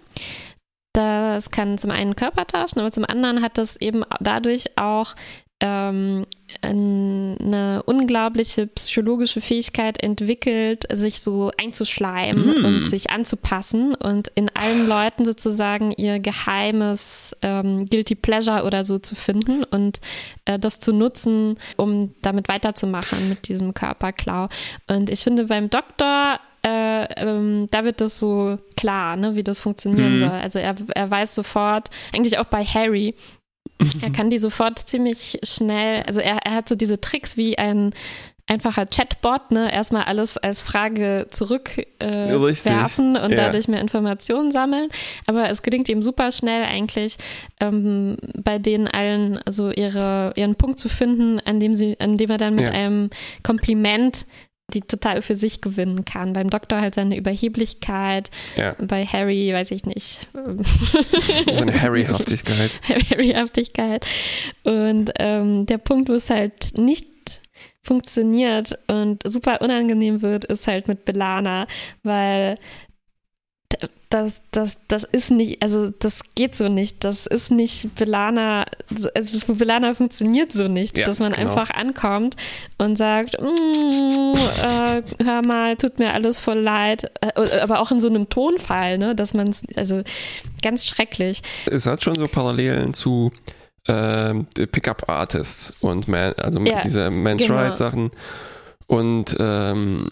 [0.93, 5.15] das kann zum einen Körper tauschen, aber zum anderen hat das eben dadurch auch
[5.61, 6.27] ähm,
[6.63, 12.65] eine unglaubliche psychologische Fähigkeit entwickelt, sich so einzuschleimen mm.
[12.65, 18.99] und sich anzupassen und in allen Leuten sozusagen ihr geheimes ähm, Guilty Pleasure oder so
[18.99, 20.01] zu finden und
[20.47, 24.49] äh, das zu nutzen, um damit weiterzumachen mit diesem Körperklau.
[24.89, 29.61] Und ich finde beim Doktor äh, ähm, da wird das so klar, ne, wie das
[29.61, 30.21] funktionieren mhm.
[30.21, 30.31] soll.
[30.31, 33.15] Also er, er weiß sofort, eigentlich auch bei Harry,
[34.03, 37.95] er kann die sofort ziemlich schnell, also er, er hat so diese Tricks wie ein
[38.51, 43.37] einfacher Chatbot, ne, erstmal alles als Frage zurückwerfen äh, und ja.
[43.37, 44.89] dadurch mehr Informationen sammeln.
[45.27, 47.17] Aber es gelingt ihm super schnell eigentlich,
[47.61, 52.29] ähm, bei denen allen also ihre, ihren Punkt zu finden, an dem sie, an dem
[52.29, 52.75] er dann mit ja.
[52.75, 53.11] einem
[53.45, 54.27] Kompliment
[54.71, 56.33] die total für sich gewinnen kann.
[56.33, 58.75] Beim Doktor halt seine Überheblichkeit, ja.
[58.79, 60.27] bei Harry weiß ich nicht.
[61.53, 62.71] seine Harryhaftigkeit.
[63.11, 64.05] Harryhaftigkeit.
[64.65, 67.07] Und ähm, der Punkt, wo es halt nicht
[67.83, 71.67] funktioniert und super unangenehm wird, ist halt mit Belana,
[72.03, 72.59] weil
[74.11, 77.05] das, das, das ist nicht, also das geht so nicht.
[77.05, 78.67] Das ist nicht Belana,
[79.15, 81.49] also Belana funktioniert so nicht, ja, dass man genau.
[81.49, 82.37] einfach ankommt
[82.79, 87.11] und sagt, mm, äh, hör mal, tut mir alles voll leid.
[87.21, 90.03] Äh, aber auch in so einem Tonfall, ne, dass man also
[90.61, 91.43] ganz schrecklich.
[91.67, 93.31] Es hat schon so Parallelen zu
[93.87, 94.35] äh,
[94.67, 97.55] Pickup-Artists und man, also ja, diese Men's genau.
[97.55, 98.11] Rights Sachen
[98.89, 100.09] und ähm,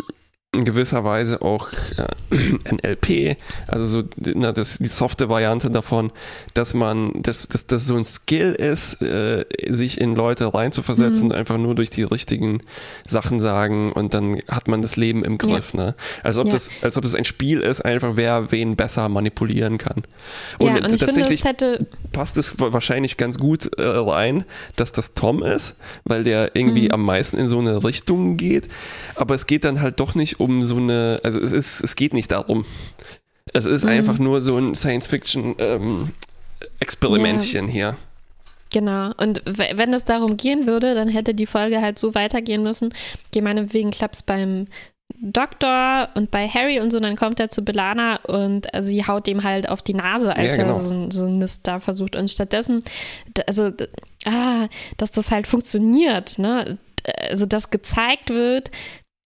[0.54, 2.34] in gewisser Weise auch äh,
[2.72, 4.02] NLP, also so
[4.34, 6.10] na, das, die softe Variante davon,
[6.54, 11.34] dass man, dass, dass das so ein Skill ist, äh, sich in Leute reinzuversetzen, mhm.
[11.34, 12.62] einfach nur durch die richtigen
[13.06, 15.74] Sachen sagen und dann hat man das Leben im Griff.
[15.74, 15.80] Ja.
[15.80, 15.94] Ne?
[16.22, 16.54] Als, ob ja.
[16.54, 20.02] das, als ob es ein Spiel ist, einfach wer wen besser manipulieren kann.
[20.58, 24.44] Und, ja, und tatsächlich finde, passt es wahrscheinlich ganz gut äh, rein,
[24.76, 26.92] dass das Tom ist, weil der irgendwie mhm.
[26.92, 28.68] am meisten in so eine Richtung geht,
[29.14, 32.14] aber es geht dann halt doch nicht um so eine, also es ist, es geht
[32.14, 32.64] nicht darum.
[33.52, 33.90] Es ist mhm.
[33.90, 37.96] einfach nur so ein Science-Fiction-Experimentchen ähm, hier.
[38.70, 39.12] Genau.
[39.16, 42.92] Und wenn es darum gehen würde, dann hätte die Folge halt so weitergehen müssen.
[43.34, 44.66] Ich meine, wegen klappt beim
[45.20, 49.42] Doktor und bei Harry und so, dann kommt er zu Belana und sie haut ihm
[49.42, 50.68] halt auf die Nase, als ja, genau.
[50.68, 52.14] er so, so ein Mist da versucht.
[52.14, 52.84] Und stattdessen,
[53.46, 53.72] also,
[54.26, 56.78] ah, dass das halt funktioniert, ne?
[57.30, 58.70] Also, dass gezeigt wird,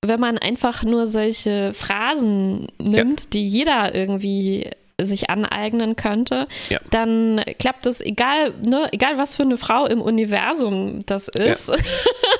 [0.04, 3.26] wenn man einfach nur solche Phrasen nimmt, ja.
[3.32, 4.68] die jeder irgendwie
[5.00, 6.78] sich aneignen könnte, ja.
[6.90, 11.68] dann klappt es, egal, ne, egal was für eine Frau im Universum das ist.
[11.68, 11.76] Ja.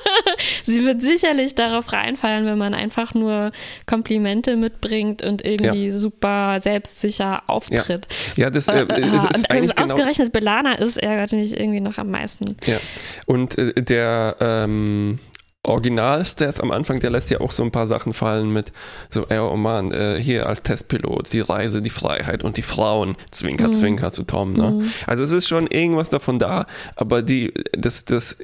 [0.63, 3.51] Sie wird sicherlich darauf reinfallen, wenn man einfach nur
[3.85, 5.97] Komplimente mitbringt und irgendwie ja.
[5.97, 8.07] super selbstsicher auftritt.
[8.35, 11.81] Ja, das, äh, äh, ist und, eigentlich also genau ausgerechnet Belana ist ärgert mich irgendwie
[11.81, 12.55] noch am meisten.
[12.65, 12.77] Ja,
[13.25, 15.19] und äh, der ähm,
[15.63, 18.73] Original-Steph am Anfang, der lässt ja auch so ein paar Sachen fallen mit
[19.09, 23.15] so, ey, oh Mann, äh, hier als Testpilot, die Reise, die Freiheit und die Frauen,
[23.31, 23.75] Zwinker, mhm.
[23.75, 24.53] Zwinker zu Tom.
[24.53, 24.71] Ne?
[24.71, 24.91] Mhm.
[25.07, 26.65] Also es ist schon irgendwas davon da,
[26.97, 28.37] aber die, das, das,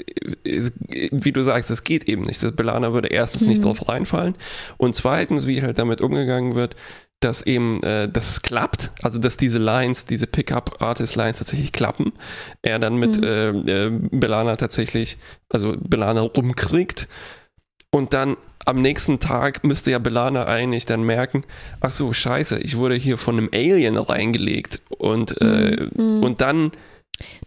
[0.44, 2.42] wie du sagst, das geht eben nicht.
[2.42, 3.50] Das Belana würde erstens mhm.
[3.50, 4.36] nicht drauf reinfallen
[4.78, 6.78] und zweitens, wie halt damit umgegangen wird,
[7.20, 12.14] dass eben, äh, dass es klappt, also dass diese Lines, diese Pickup-Artist-Lines tatsächlich klappen.
[12.62, 13.24] Er dann mit mhm.
[13.24, 15.18] äh, äh, Belana tatsächlich,
[15.50, 17.08] also Belana rumkriegt
[17.92, 21.44] und dann am nächsten Tag müsste ja Belana eigentlich dann merken,
[21.80, 26.20] ach so, scheiße, ich wurde hier von einem Alien reingelegt und, äh, mhm.
[26.20, 26.72] und dann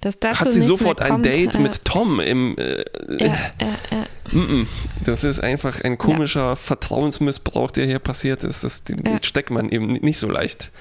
[0.04, 2.56] hat sie sofort ein Date äh, mit Tom im.
[2.58, 2.85] Äh,
[3.18, 4.06] Ja, ja, ja.
[4.32, 4.66] Mm-mm.
[5.04, 8.64] Das ist einfach ein komischer Vertrauensmissbrauch, der hier passiert ist.
[8.64, 9.18] Das den Ja.
[9.22, 10.72] steckt man eben nicht so leicht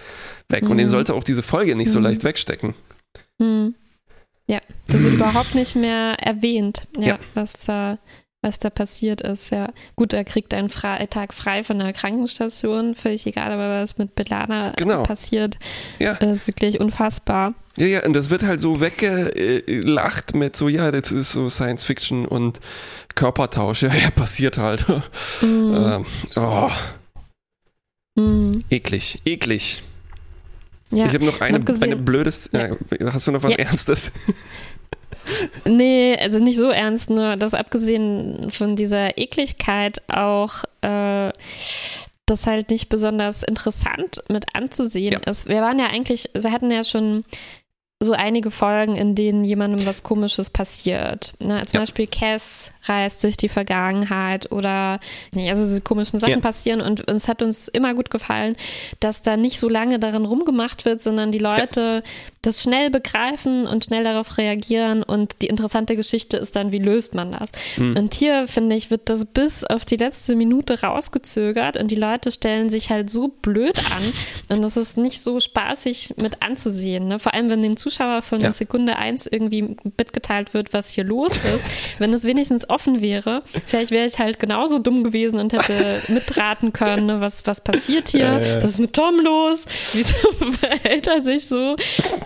[0.50, 0.64] weg.
[0.70, 0.92] Und den Mhm.
[0.92, 2.06] sollte auch diese Folge nicht so Mhm.
[2.06, 2.74] leicht wegstecken.
[3.42, 3.76] Hm.
[4.48, 7.20] Ja, das wird überhaupt nicht mehr erwähnt, ja, Ja.
[7.36, 8.00] was da
[8.44, 9.52] was da passiert ist.
[9.52, 13.98] Ja, gut, er kriegt einen Fre Tag frei von der Krankenstation, völlig egal, aber was
[13.98, 15.04] mit Belana Genau.
[15.04, 15.58] passiert,
[16.00, 16.14] Ja.
[16.14, 17.54] ist wirklich unfassbar.
[17.78, 21.86] Ja, ja, und das wird halt so weggelacht mit so, ja, das ist so Science
[21.86, 22.60] Fiction und
[23.16, 23.84] Körpertausch.
[23.84, 24.86] Ja, ja, passiert halt.
[25.42, 25.74] Mhm.
[25.74, 26.70] ähm, oh,
[28.16, 28.64] Mhm.
[28.70, 29.84] eklig, eklig.
[30.94, 32.50] Ja, ich habe noch eine, abgesehen- eine blödes.
[32.52, 32.68] Ja.
[33.00, 33.14] Ja.
[33.14, 33.58] Hast du noch was Ja.
[33.60, 34.12] Ernstes?
[35.66, 41.32] nee, also nicht so ernst, nur dass abgesehen von dieser Ekligkeit auch äh,
[42.26, 45.30] das halt nicht besonders interessant mit anzusehen Ja.
[45.32, 45.48] ist.
[45.48, 47.26] Wir waren ja eigentlich, wir hatten ja schon
[48.04, 51.34] so einige Folgen, in denen jemandem was Komisches passiert.
[51.40, 51.62] Ne?
[51.68, 51.80] Zum Ja.
[51.82, 55.00] Beispiel Cass reist durch die Vergangenheit oder
[55.36, 56.40] also diese komischen Sachen Ja.
[56.40, 58.56] passieren und uns hat uns immer gut gefallen,
[59.00, 62.04] dass da nicht so lange darin rumgemacht wird, sondern die Leute
[62.42, 67.14] das schnell begreifen und schnell darauf reagieren und die interessante Geschichte ist dann, wie löst
[67.14, 67.52] man das?
[67.76, 67.96] Hm.
[67.96, 72.32] Und hier, finde ich, wird das bis auf die letzte Minute rausgezögert und die Leute
[72.32, 74.02] stellen sich halt so blöd an
[74.58, 77.08] und das ist nicht so spaßig mit anzusehen.
[77.08, 77.20] Ne?
[77.20, 78.52] Vor allem, wenn dem Zuschauer von Ja.
[78.54, 81.66] Sekunde eins irgendwie mitgeteilt wird, was hier los ist.
[82.00, 86.74] wenn es wenigstens offen wäre, vielleicht wäre ich halt genauso dumm gewesen und hätte mitraten
[86.74, 87.22] können, ne?
[87.22, 88.58] was, was passiert hier, Ja, ja.
[88.64, 90.16] was ist mit Tom los, wieso
[90.60, 91.76] verhält er sich so?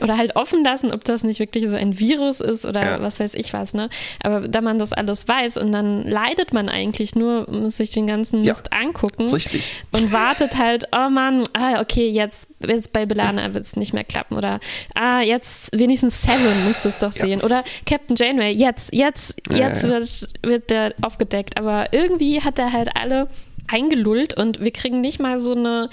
[0.01, 3.01] Oder halt offen lassen, ob das nicht wirklich so ein Virus ist oder Ja.
[3.01, 3.89] was weiß ich was, ne?
[4.23, 8.07] Aber da man das alles weiß und dann leidet man eigentlich nur, muss sich den
[8.07, 8.41] ganzen.
[8.41, 9.75] Mist angucken Richtig.
[9.91, 14.03] und wartet halt, oh Mann, ah, okay, jetzt, jetzt bei Belana wird es nicht mehr
[14.03, 14.35] klappen.
[14.37, 14.59] Oder
[14.93, 17.25] ah, jetzt wenigstens Seven musst du es doch Ja.
[17.25, 17.41] sehen.
[17.41, 19.89] Oder Captain Janeway, jetzt, jetzt, Ja, jetzt ja.
[19.89, 21.57] Wird, wird der aufgedeckt.
[21.57, 23.27] Aber irgendwie hat er halt alle
[23.67, 25.89] eingelullt und wir kriegen nicht mal so eine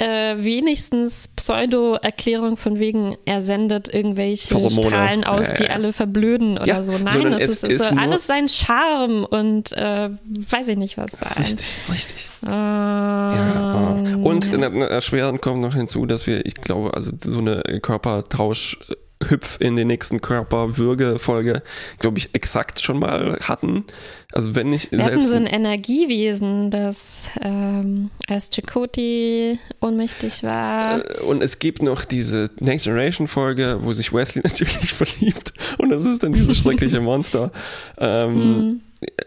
[0.00, 4.86] äh, wenigstens Pseudo-Erklärung von wegen, er sendet irgendwelche Pheromone.
[4.86, 6.92] Strahlen aus, Ja, die alle verblöden oder Ja, so.
[6.98, 11.32] Nein, das es ist, ist alles sein Charme und äh, weiß ich nicht was sein.
[11.36, 12.28] Richtig, richtig.
[12.44, 14.28] Ähm, Ja, oh.
[14.28, 15.00] Und in der- in der
[15.38, 18.78] kommt noch hinzu, dass wir, ich glaube, also so eine Körpertausch
[19.26, 21.62] Hüpf in den nächsten Körperwürge-Folge,
[21.98, 23.84] glaube ich, exakt schon mal hatten.
[24.32, 30.98] Also wenn nicht Wir hatten selbst so ein Energiewesen, das ähm, als Chakoti ohnmächtig war.
[30.98, 35.90] Äh, Und es gibt noch diese Next Generation Folge, wo sich Wesley natürlich verliebt und
[35.90, 37.50] das ist dann dieses schreckliche Monster.
[37.98, 38.80] Ähm, Hm.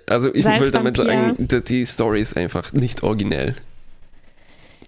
[0.05, 3.55] Also ich will damit sagen, die Story ist einfach nicht originell.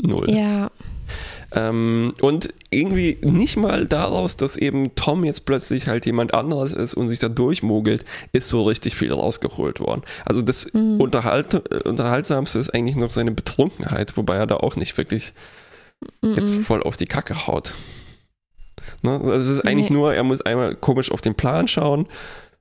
[0.02, 0.30] Null.
[0.30, 0.72] Ja,
[1.56, 6.96] Ähm, und irgendwie nicht mal daraus, dass eben Tom jetzt plötzlich halt jemand anderes ist
[6.96, 10.02] und sich da durchmogelt, ist so richtig viel rausgeholt worden.
[10.26, 11.00] Also das Mhm.
[11.00, 15.34] Unterhalt, äh, Unterhaltsamste ist eigentlich noch seine Betrunkenheit, wobei er da auch nicht wirklich
[16.22, 16.62] jetzt mhm.
[16.62, 17.74] voll auf die Kacke haut.
[19.04, 19.12] Ne?
[19.12, 19.96] Also es ist eigentlich Nee.
[19.98, 22.08] nur, er muss einmal komisch auf den Plan schauen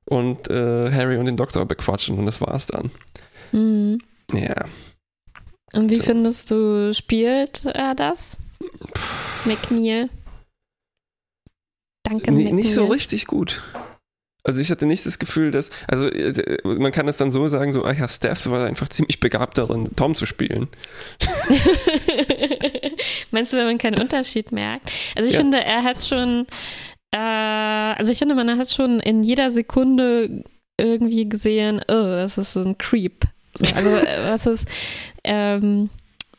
[0.04, 2.90] und äh, Harry und den Doktor bequatschen und das war's dann.
[3.52, 3.98] Mhm.
[4.34, 4.66] Ja.
[5.72, 6.02] Und wie So.
[6.02, 8.36] findest du, spielt er das?
[9.44, 10.08] McNeil.
[12.04, 12.52] Danke, N- McNeil.
[12.54, 13.62] nicht so richtig gut.
[14.44, 17.72] Also ich hatte nicht das Gefühl, dass, also äh, man kann es dann so sagen,
[17.72, 20.66] so, ah ja, Steph war einfach ziemlich begabt darin, Tom zu spielen.
[23.30, 24.90] Meinst du, wenn man keinen Unterschied merkt?
[25.14, 25.40] Also ich Ja.
[25.40, 26.46] finde, er hat schon,
[27.12, 30.44] äh, also ich finde, man hat schon in jeder Sekunde
[30.78, 33.24] irgendwie gesehen, oh, das ist so ein Creep.
[33.54, 34.66] So, also äh, was ist,
[35.22, 35.90] ähm,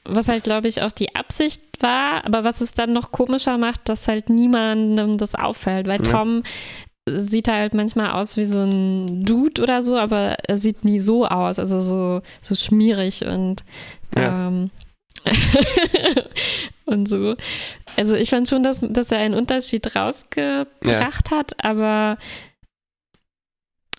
[0.05, 3.87] was halt, glaube ich, auch die Absicht war, aber was es dann noch komischer macht,
[3.89, 6.11] dass halt niemandem das auffällt, weil Ja.
[6.11, 6.43] Tom
[7.05, 11.25] sieht halt manchmal aus wie so ein Dude oder so, aber er sieht nie so
[11.27, 13.63] aus, also so, so schmierig und
[14.15, 14.47] Ja.
[14.49, 14.71] ähm,
[16.85, 17.35] und so.
[17.97, 22.17] Also ich fand schon, dass, dass er einen Unterschied rausgebracht hat, aber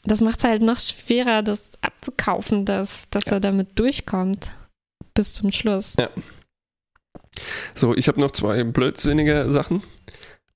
[0.05, 4.51] das macht es halt noch schwerer, das abzukaufen, dass, dass er damit durchkommt
[5.15, 5.95] bis zum Schluss.
[7.75, 9.83] So, ich habe noch zwei blödsinnige Sachen.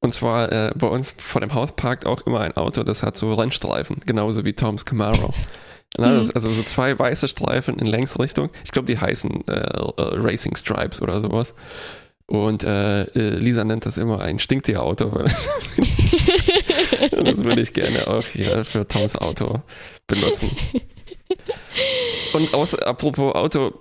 [0.00, 3.16] Und zwar äh, bei uns vor dem Haus parkt auch immer ein Auto, das hat
[3.16, 5.34] so Rennstreifen, genauso wie Toms Camaro.
[5.98, 6.30] Na, Mhm.
[6.34, 8.50] also so zwei weiße Streifen in Längsrichtung.
[8.64, 11.54] Ich glaube, die heißen äh, äh, Racing Stripes oder sowas.
[12.26, 15.12] Und äh, äh, Lisa nennt das immer ein Stinktierauto.
[15.14, 15.48] weil das-
[17.10, 19.62] das würde ich gerne auch hier für Toms Auto
[20.06, 20.50] benutzen.
[22.34, 23.72] Und aus, apropos Auto,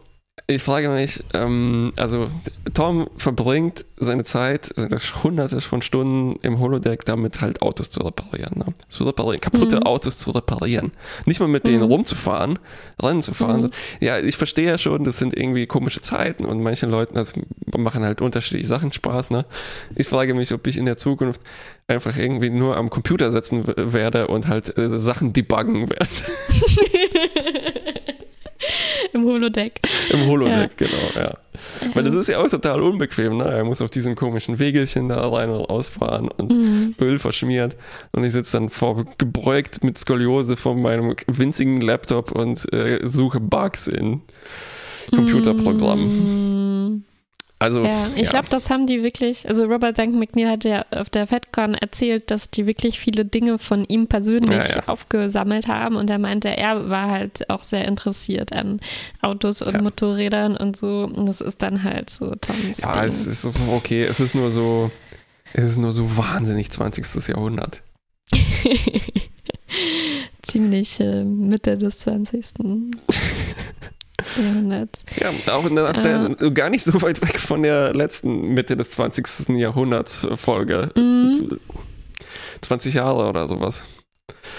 [0.46, 2.28] Ich frage mich, ähm, also
[2.74, 8.60] Tom verbringt seine Zeit, seine hunderte von Stunden im Holodeck damit halt Autos zu reparieren.
[8.60, 8.66] Ne?
[8.88, 9.84] Zu reparieren, kaputte Mhm.
[9.84, 10.92] Autos zu reparieren.
[11.26, 11.92] Nicht mal mit denen Mhm.
[11.92, 12.60] rumzufahren,
[13.02, 13.62] Rennen zu fahren.
[13.64, 13.72] Mhm.
[14.00, 17.34] Ja, ich verstehe ja schon, das sind irgendwie komische Zeiten und manchen Leuten das
[17.76, 19.32] machen halt unterschiedliche Sachen Spaß.
[19.32, 19.46] Ne?
[19.96, 21.42] Ich frage mich, ob ich in der Zukunft
[21.88, 26.08] einfach irgendwie nur am Computer sitzen werde und halt äh, Sachen debuggen werde.
[29.14, 29.80] Im Holodeck.
[30.12, 31.38] Im Holodeck, genau, ja.
[31.94, 33.46] Weil das ist ja auch total unbequem, ne?
[33.46, 36.96] Er muss auf diesen komischen Wegelchen da rein und rausfahren und Mhm.
[37.02, 37.76] Öl verschmiert.
[38.12, 43.40] Und ich sitze dann vor gebeugt mit Skoliose vor meinem winzigen Laptop und äh, suche
[43.40, 44.22] Bugs in
[45.16, 46.08] Computerprogrammen.
[46.08, 46.57] Mm.
[47.60, 48.30] Also, Ja, ich ja.
[48.30, 52.30] glaube, das haben die wirklich, also Robert Duncan McNeil hat ja auf der FedCon erzählt,
[52.30, 56.90] dass die wirklich viele Dinge von ihm persönlich Ja, aufgesammelt haben und er meinte, er
[56.92, 58.80] war halt auch sehr interessiert an
[59.22, 59.82] Autos und.
[59.82, 63.04] Motorrädern und so und das ist dann halt so Toms ja, Ding.
[63.06, 64.04] es ist so okay.
[64.04, 64.92] Es ist nur so,
[65.54, 67.28] es ist nur so wahnsinnig 20.
[67.30, 67.82] Jahrhundert.
[70.44, 72.46] Ziemlich äh, Mitte des 20.
[74.38, 75.04] Jahrhunderts.
[75.20, 76.50] Ja, auch nach der, Ah.
[76.50, 79.58] gar nicht so weit weg von der letzten Mitte des 20.
[79.58, 80.92] Jahrhunderts Folge.
[80.96, 81.60] Mhm.
[82.62, 83.86] 20 Jahre oder sowas.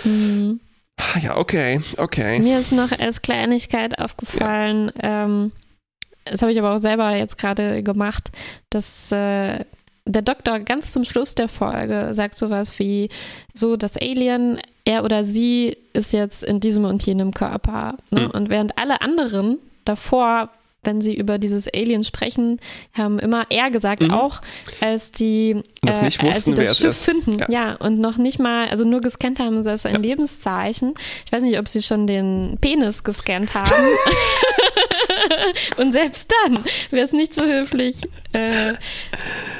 [0.04, 0.60] Mhm.
[0.96, 2.38] Ah, Ja, okay, okay.
[2.40, 5.52] Mir ist noch als Kleinigkeit aufgefallen, ähm,
[6.24, 8.30] das habe ich aber auch selber jetzt gerade gemacht,
[8.70, 9.64] dass äh,
[10.04, 13.08] der Doktor ganz zum Schluss der Folge sagt sowas wie,
[13.54, 17.96] so das Alien, er oder sie ist jetzt in diesem und jenem Körper.
[18.10, 18.22] Ne?
[18.22, 18.30] Mhm.
[18.30, 20.48] Und während alle anderen davor,
[20.84, 22.60] wenn sie über dieses Alien sprechen,
[22.94, 24.12] haben immer er gesagt, Mhm.
[24.12, 24.40] auch
[24.80, 27.38] als die, Noch nicht als sie wussten, wer das es Schiff finden.
[27.40, 27.46] Ja.
[27.50, 27.74] Ja.
[27.74, 30.00] und noch nicht mal, also nur gescannt haben sie als ein Ja.
[30.00, 30.94] Lebenszeichen.
[31.26, 33.72] Ich weiß nicht, ob sie schon den Penis gescannt haben.
[35.78, 36.58] und selbst dann
[36.90, 38.74] wäre es nicht so höflich, äh,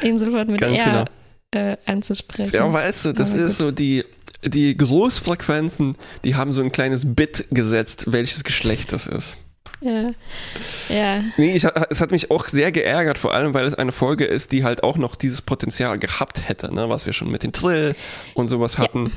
[0.03, 1.07] ihn sofort mit Ganz er
[1.51, 2.55] äh, anzusprechen.
[2.55, 4.05] Ja, weißt du, das Aber ist so die,
[4.45, 9.39] die Großfrequenzen, die haben so ein kleines Bit gesetzt, welches Geschlecht das ist.
[9.81, 10.11] ja.
[10.89, 11.23] ja.
[11.37, 14.53] Nee, ich, es hat mich auch sehr geärgert, vor allem, weil es eine Folge ist,
[14.53, 16.89] die halt auch noch dieses Potenzial gehabt hätte, ne?
[16.89, 17.95] was wir schon mit den Trill
[18.35, 19.13] und sowas hatten.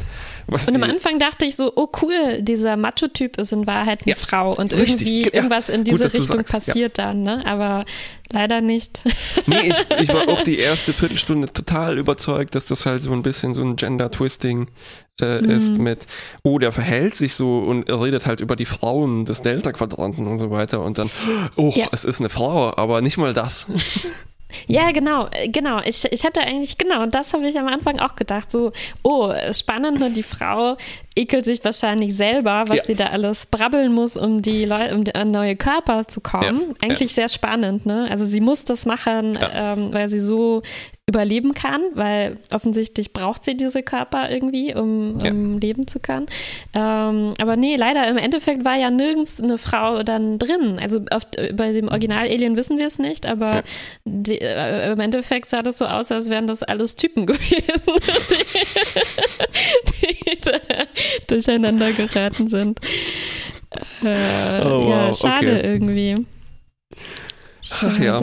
[0.47, 4.11] Was Und am Anfang dachte ich so, oh cool, dieser Macho-Typ ist in Wahrheit eine
[4.11, 6.59] Ja, Frau und richtig, irgendwie ja, irgendwas in gut, diese du Richtung sagst, ja.
[6.59, 7.45] passiert dann, ne?
[7.45, 7.79] Aber
[8.31, 9.01] leider nicht.
[9.45, 13.21] nee, ich, ich war auch die erste Viertelstunde total überzeugt, dass das halt so ein
[13.23, 14.67] bisschen so ein Gender-Twisting
[15.21, 15.49] äh, Mhm.
[15.49, 16.05] ist mit,
[16.43, 20.49] oh, der verhält sich so und redet halt über die Frauen des Delta-Quadranten und so
[20.51, 21.09] weiter und dann,
[21.57, 21.87] oh, Ja.
[21.91, 23.67] es ist eine Frau, aber nicht mal das.
[24.67, 25.79] Ja, genau, äh, genau.
[25.85, 28.51] Ich, ich hatte eigentlich, genau, das habe ich am Anfang auch gedacht.
[28.51, 28.71] So,
[29.03, 30.11] oh, spannend, ne?
[30.11, 30.77] Die Frau
[31.15, 32.83] ekelt sich wahrscheinlich selber, was Ja.
[32.83, 36.75] sie da alles brabbeln muss, um die Leute, um die- an neue Körper zu kommen.
[36.81, 38.07] Ja, Eigentlich sehr spannend, ne?
[38.09, 39.73] Also sie muss das machen, Ja.
[39.73, 40.61] ähm, weil sie so
[41.11, 45.31] überleben kann, weil offensichtlich braucht sie diese Körper irgendwie, um, Ja.
[45.31, 46.27] um leben zu können.
[46.73, 50.79] Ähm, aber nee, leider im Endeffekt war ja nirgends eine Frau dann drin.
[50.81, 53.61] Also auf, bei dem Original-Alien wissen wir es nicht, aber Ja.
[54.05, 57.81] die, äh, im Endeffekt sah das so aus, als wären das alles Typen gewesen,
[60.01, 60.59] die, die da
[61.27, 62.79] durcheinander geraten sind.
[64.03, 65.61] Äh, Oh, ja, wow, schade okay.
[65.73, 66.15] irgendwie.
[67.71, 68.21] Ach ja.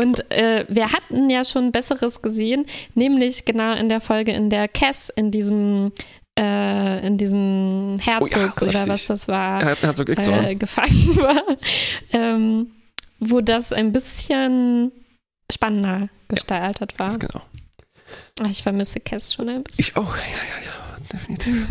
[0.00, 4.68] Und äh, wir hatten ja schon Besseres gesehen, nämlich genau in der Folge, in der
[4.68, 5.92] Cass in diesem
[6.38, 8.88] äh, in diesem Herzog oder Oh richtig.
[8.88, 11.42] was das war, Er er so gekriegt, äh, gefangen war,
[12.12, 12.70] ähm,
[13.18, 14.92] wo das ein bisschen
[15.50, 17.06] spannender gestaltet war.
[17.08, 17.42] Ganz genau.
[18.48, 19.80] Ich vermisse Cass schon ein bisschen.
[19.80, 21.66] Ich auch, ja, ja, ja, definitiv.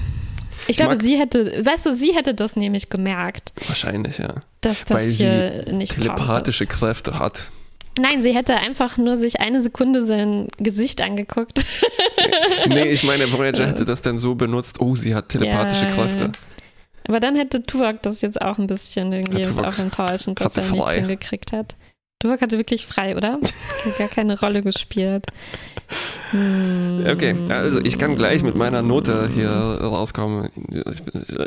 [0.67, 4.41] Ich glaube, mag- sie hätte, weißt du, sie hätte das nämlich gemerkt, Wahrscheinlich, ja.
[4.59, 6.71] dass das Weil sie hier nicht Tom Telepathische ist.
[6.71, 7.51] Kräfte hat.
[7.99, 11.65] Nein, sie hätte einfach nur sich eine Sekunde sein Gesicht angeguckt.
[12.67, 16.31] Nee, ich meine, Voyager hätte das dann so benutzt, oh, sie hat telepathische Ja, Kräfte.
[17.07, 20.57] Aber dann hätte Tuvok das jetzt auch ein bisschen irgendwie, Ja, ist auch enttäuschend, dass
[20.57, 21.75] er nichts hingekriegt hat.
[22.19, 23.39] Tuvok hatte wirklich frei, oder?
[23.97, 25.27] Gar keine Rolle gespielt.
[26.31, 27.05] Hm.
[27.07, 30.49] Okay, also ich kann gleich mit meiner Note hier rauskommen.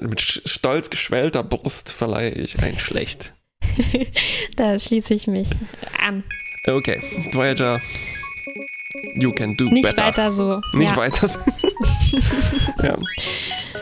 [0.00, 3.34] Mit stolz geschwellter Brust verleihe ich ein Schlecht.
[4.56, 5.50] Da schließe ich mich
[5.98, 6.24] an.
[6.66, 7.00] Okay,
[7.32, 7.80] Voyager,
[9.14, 10.04] you can do Nicht better.
[10.06, 10.60] weiter so.
[10.74, 10.96] Nicht ja.
[10.96, 11.28] weiter.
[12.82, 12.96] ja.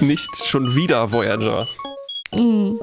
[0.01, 1.67] Nicht schon wieder Voyager.
[2.33, 2.79] Mm.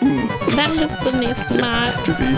[0.00, 1.94] Dann bis zum nächsten Mal.
[2.04, 2.36] Tschüssi.